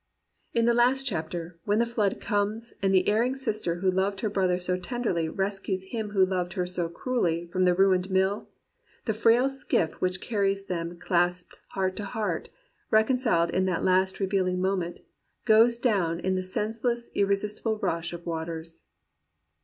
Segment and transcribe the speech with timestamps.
[0.55, 4.31] In the last chapter, when the flood comes, and the erring sister who loved her
[4.31, 8.47] brother so tenderly, rescues him who loved her so cruelly from the ruined mill,
[9.05, 12.49] the frail skiff which carries them clasped heart to heart,
[12.89, 15.01] reconciled in that revealing moment,
[15.45, 18.85] goes down in the senseless irresistible rush of waters.